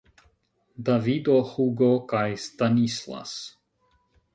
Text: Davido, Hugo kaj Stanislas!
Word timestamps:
Davido, 0.87 1.37
Hugo 1.51 1.93
kaj 2.15 2.25
Stanislas! 2.49 3.41